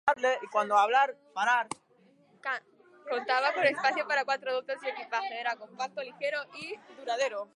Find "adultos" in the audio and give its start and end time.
4.51-4.77